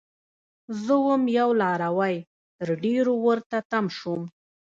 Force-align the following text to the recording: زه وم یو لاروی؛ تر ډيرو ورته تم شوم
زه 0.83 0.93
وم 1.05 1.23
یو 1.39 1.49
لاروی؛ 1.61 2.15
تر 2.57 2.67
ډيرو 2.83 3.13
ورته 3.25 3.57
تم 3.71 3.85
شوم 3.97 4.21